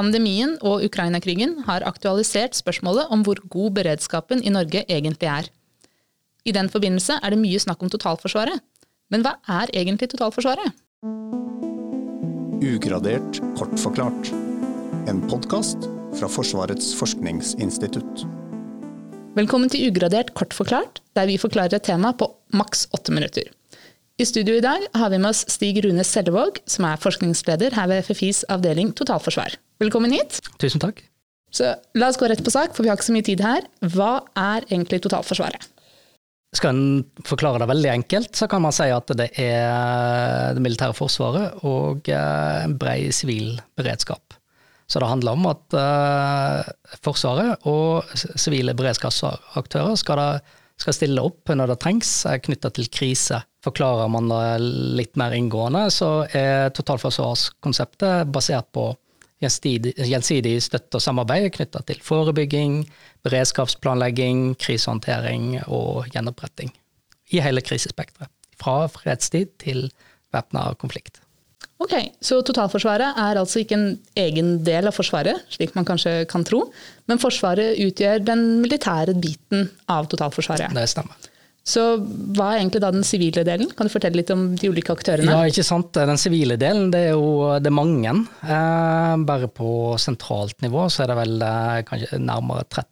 [0.00, 5.50] Pandemien og Ukraina-krigen har aktualisert spørsmålet om hvor god beredskapen i Norge egentlig er.
[6.48, 8.62] I den forbindelse er det mye snakk om totalforsvaret.
[9.12, 10.72] Men hva er egentlig totalforsvaret?
[12.64, 14.32] Ugradert kort forklart.
[15.10, 15.84] En podkast
[16.16, 18.24] fra Forsvarets forskningsinstitutt.
[19.36, 23.52] Velkommen til Ugradert kort forklart, der vi forklarer et tema på maks åtte minutter.
[24.16, 27.92] I studio i dag har vi med oss Stig Rune Sellevåg, som er forskningsleder her
[27.92, 29.60] ved FFIs avdeling totalforsvar.
[29.80, 30.42] Velkommen hit.
[30.60, 31.00] Tusen takk.
[31.50, 33.64] Så La oss gå rett på sak, for vi har ikke så mye tid her.
[33.94, 35.70] Hva er egentlig totalforsvaret?
[36.54, 40.96] Skal en forklare det veldig enkelt, så kan man si at det er det militære
[40.98, 44.34] forsvaret og eh, en bred sivil beredskap.
[44.90, 51.52] Så det handler om at uh, Forsvaret og sivile beredskapsaktører skal, da, skal, stille opp
[51.54, 53.38] når det trengs, knytta til krise.
[53.62, 54.66] Forklarer man det
[54.98, 58.88] litt mer inngående, så er totalforsvarskonseptet basert på
[59.40, 62.82] gjensidig støtte og samarbeid knytta til forebygging,
[63.24, 66.72] beredskapsplanlegging, krisehåndtering og gjenoppretting.
[67.30, 68.30] I hele krisespekteret.
[68.60, 69.88] Fra fredstid til
[70.34, 71.22] væpna konflikt.
[71.80, 76.44] Ok, Så totalforsvaret er altså ikke en egen del av Forsvaret, slik man kanskje kan
[76.44, 76.66] tro,
[77.08, 80.74] men Forsvaret utgjør den militære biten av totalforsvaret.
[80.76, 81.16] Det stemmer.
[81.66, 83.68] Så hva er egentlig da den sivile delen?
[83.76, 85.28] Kan du fortelle litt om de ulike aktørene?
[85.28, 85.92] Ja, ikke sant.
[85.94, 88.14] Den sivile delen det er jo det er mange.
[88.42, 92.88] Eh, bare på sentralt nivå så er det vel eh, kanskje nærmere 30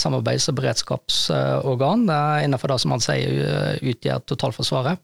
[0.00, 5.02] samarbeids- og beredskapsorgan eh, innenfor det som man sier eh, utgjør totalforsvaret.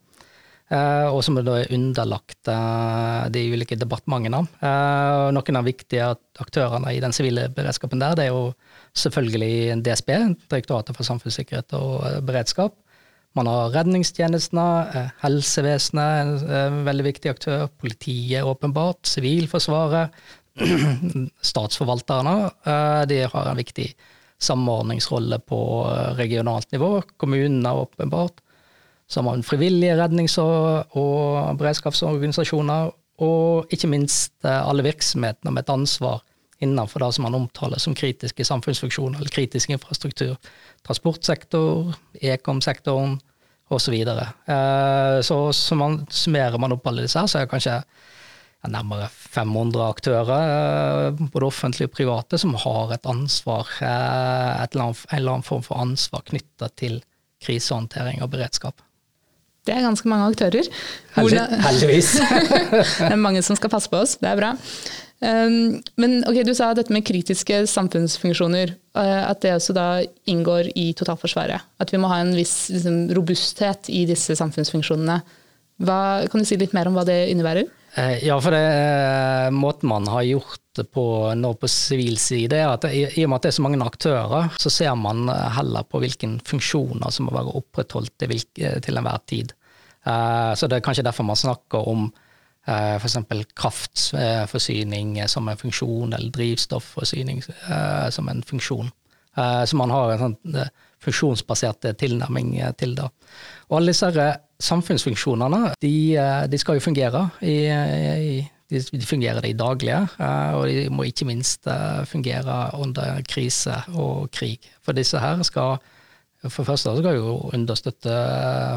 [0.71, 4.45] Eh, og som da er underlagt eh, de ulike departementene.
[5.35, 8.53] noen av de viktige aktørene i den sivile beredskapen der, det er jo
[8.95, 10.15] selvfølgelig DSB,
[10.47, 12.79] Direktoratet for samfunnssikkerhet og beredskap.
[13.39, 20.11] Man har redningstjenestene, eh, helsevesenet, en veldig viktig aktør, politiet åpenbart, Sivilforsvaret,
[21.53, 22.35] statsforvalterne.
[22.67, 23.87] Eh, de har en viktig
[24.43, 25.61] samordningsrolle på
[25.93, 26.91] eh, regionalt nivå.
[27.17, 28.43] Kommunene åpenbart.
[29.11, 36.23] Så har man frivillige rednings- og beredskapsorganisasjoner, og ikke minst alle virksomhetene med et ansvar
[36.61, 40.37] innenfor det som man omtaler som kritiske samfunnsfunksjoner eller kritisk infrastruktur.
[40.87, 43.19] Transportsektor, ekom-sektoren
[43.71, 43.97] osv.
[44.05, 44.17] Så,
[44.53, 47.79] eh, så, så man, summerer man opp alle disse her, så er det kanskje
[48.69, 50.33] nærmere 500 aktører,
[51.09, 55.39] eh, både offentlige og private, som har et ansvar, eh, et eller annet, en eller
[55.39, 57.01] annen form for ansvar knytta til
[57.41, 58.85] krisehåndtering og beredskap.
[59.69, 60.67] Det er ganske mange aktører.
[61.17, 62.15] Heldigvis.
[63.03, 64.55] det er mange som skal passe på oss, det er bra.
[65.21, 69.89] Um, men ok, du sa dette med kritiske samfunnsfunksjoner, uh, at det også da
[70.33, 71.67] inngår i totalforsvaret.
[71.83, 75.19] At vi må ha en viss liksom, robusthet i disse samfunnsfunksjonene.
[75.85, 76.01] Hva,
[76.33, 77.69] kan du si litt mer om hva det innebærer?
[77.97, 82.55] Uh, ja, for det uh, måten man har gjort det på nå på sivil side,
[82.55, 85.87] er at i, og med at det er så mange aktører, så ser man heller
[85.91, 89.51] på hvilke funksjoner som må være opprettholdt til, til enhver tid.
[90.07, 92.07] så det er kanskje derfor man snakker om
[92.67, 93.17] Eh, F.eks.
[93.55, 98.91] kraftforsyning som en funksjon, eller drivstoffforsyning eh, som en funksjon.
[99.37, 100.37] Eh, så man har en sånn
[101.05, 103.09] funksjonsbasert tilnærming til det.
[103.71, 104.31] Og alle disse
[104.61, 105.95] samfunnsfunksjonene de,
[106.53, 107.23] de skal jo fungere.
[107.41, 108.41] I, i,
[108.71, 110.03] de fungerer i daglige,
[110.55, 111.67] og de må ikke minst
[112.07, 114.61] fungere under krise og krig.
[114.85, 115.81] For disse her skal
[116.41, 118.13] for det første skal jo understøtte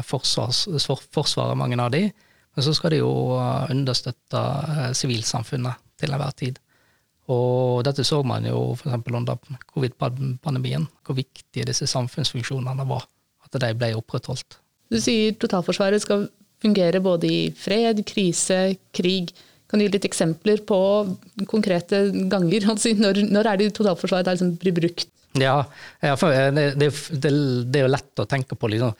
[0.04, 0.66] forsvars,
[1.14, 2.10] Forsvaret, mange av de,
[2.54, 4.42] men så skal de jo eh, understøtte
[4.74, 6.60] eh, sivilsamfunnet til enhver tid.
[7.32, 8.98] Og dette så man jo f.eks.
[9.08, 9.38] under
[9.72, 13.06] covid-pandemien, hvor viktige disse samfunnsfunksjonene var.
[13.46, 14.58] At de ble opprettholdt.
[14.92, 16.26] Du sier totalforsvaret skal
[16.64, 19.32] fungere både i fred, krise, krig.
[19.68, 20.78] Kan du gi litt eksempler på
[21.50, 22.68] konkrete ganger?
[23.04, 25.08] Når, når er det totalforsvaret der liksom blir brukt?
[25.40, 25.64] Ja,
[26.00, 26.14] eh,
[26.54, 28.92] det, det, det, er jo lett å tenke på liksom,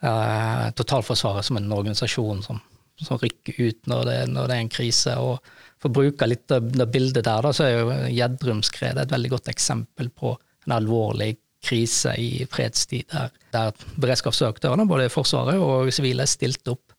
[0.00, 2.62] uh, totalforsvaret som en organisasjon som
[3.00, 5.16] som rykker ut når det, når det, er en krise.
[5.18, 5.38] og
[5.82, 9.32] For å bruke litt av det bildet der, da, så er jo Gjedrumskredet et veldig
[9.34, 10.34] godt eksempel på
[10.64, 11.34] en alvorlig
[11.64, 16.92] krise i fredstid, der, der beredskapsaktørene, både Forsvaret og sivile, stilte opp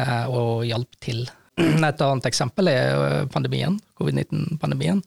[0.00, 1.26] eh, og hjalp til.
[1.60, 5.02] Et annet eksempel er pandemien, covid-19-pandemien,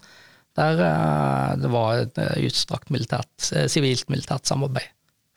[0.59, 4.89] der eh, det var et eh, utstrakt militært, eh, sivilt militært samarbeid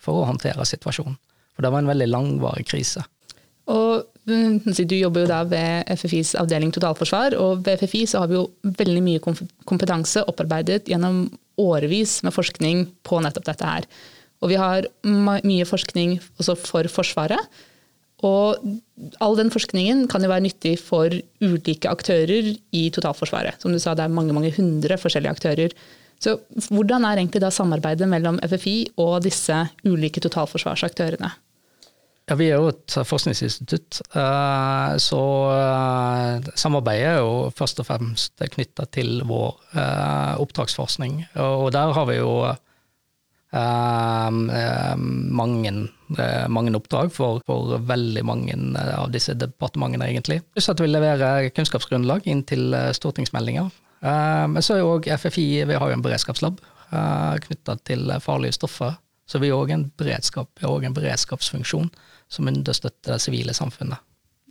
[0.02, 1.18] for å håndtere situasjonen.
[1.52, 3.04] For det var en veldig langvarig krise.
[3.70, 8.38] Og du jobber jo da ved FFIs avdeling totalforsvar, og ved FFI så har vi
[8.38, 9.22] jo veldig mye
[9.66, 11.24] kompetanse opparbeidet gjennom
[11.60, 13.88] årevis med forskning på nettopp dette her.
[14.42, 17.60] Og vi har mye forskning også for Forsvaret,
[18.22, 18.62] Og
[19.18, 21.10] all den forskningen kan jo være nyttig for
[21.42, 23.58] ulike aktører i totalforsvaret.
[23.58, 25.74] Som du sa, det er mange, mange hundre forskjellige aktører.
[26.22, 26.36] Så
[26.70, 31.32] hvordan er egentlig da samarbeidet mellom FFI og disse ulike totalforsvarsaktørene?
[32.30, 35.22] Ja, Vi er jo et forskningsinstitutt, eh, så
[35.56, 41.24] eh, samarbeidet er jo først og fremst knytta til vår eh, oppdragsforskning.
[41.42, 42.34] Og der har vi jo
[43.52, 45.70] mange,
[46.48, 50.38] mange oppdrag for, for, veldig mange av disse departementene, egentlig.
[50.54, 53.68] Pluss at vi leverer kunnskapsgrunnlag inn til stortingsmeldinger.
[54.48, 56.64] Men så er jo òg FFI Vi har jo en beredskapslab
[57.44, 58.96] knytta til farlige stoffer.
[59.32, 61.88] Så vi har òg en, beredskap, en beredskapsfunksjon
[62.32, 64.02] som understøtter det sivile samfunnet.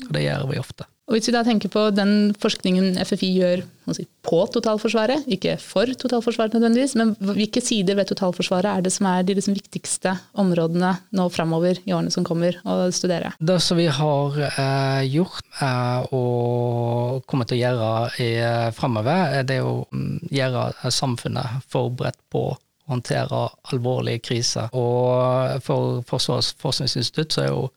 [0.08, 0.88] Og det gjør vi ofte.
[1.12, 3.62] Og Hvis vi da tenker på den forskningen FFI gjør
[3.92, 9.10] si, på totalforsvaret, ikke for totalforsvaret nødvendigvis, men hvilke sider ved totalforsvaret er det som
[9.12, 13.34] er de liksom viktigste områdene nå framover i årene som kommer, å studere?
[13.44, 17.94] Det som vi har eh, gjort eh, og kommer til å gjøre
[18.24, 22.48] eh, framover, det er å mm, gjøre samfunnet forberedt på
[22.92, 23.42] håndtere
[23.72, 24.72] alvorlige kriser.
[24.78, 27.70] Og for Forsvarets forskningsinstitutt så er jo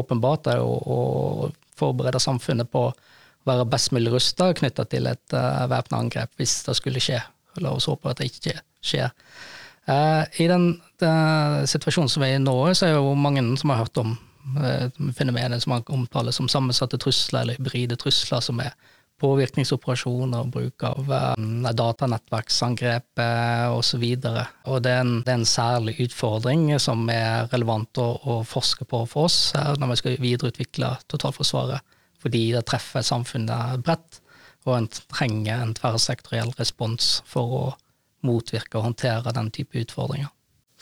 [0.00, 2.92] åpenbart det å, å forberede samfunnet på å
[3.48, 7.20] være best mulig rusta knytta til et uh, væpna angrep, hvis det skulle skje.
[7.62, 9.10] La oss håpe at det ikke skjer.
[9.88, 10.68] Uh, I den,
[11.02, 14.14] den, situasjonen som er i nå, så er jo mange som har hørt om
[14.56, 14.86] uh,
[15.18, 18.76] fenomenet som man omtaler som sammensatte trusler, eller hybride trusler, som er
[19.22, 24.02] påvirkningsoperasjoner, bruk av um, datanettverksangrep uh, osv.
[24.66, 28.86] Og det er, en, det er, en, særlig utfordring som er relevant å, å forske
[28.88, 34.20] på for oss her når vi skal videreutvikle totalforsvaret, fordi det treffer samfunnet bredt,
[34.66, 37.64] og en trenger en tverrsektoriell respons for å
[38.26, 40.30] motvirke og håndtere den type utfordringer.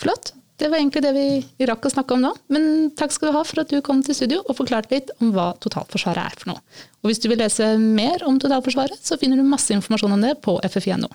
[0.01, 0.35] Flott.
[0.61, 2.35] Det var egentlig det vi rakk å snakke om nå.
[2.53, 5.33] Men takk skal du ha for at du kom til studio og forklarte litt om
[5.33, 6.61] hva totalforsvaret er for noe.
[7.01, 10.37] Og hvis du vil lese mer om totalforsvaret, så finner du masse informasjon om det
[10.45, 11.09] på ffi.no.